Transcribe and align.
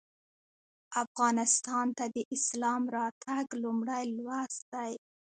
افغانستان 1.03 1.87
ته 1.97 2.05
د 2.15 2.17
اسلام 2.35 2.83
راتګ 2.97 3.45
لومړی 3.63 4.03
لوست 4.17 4.61
دی. 4.73 4.91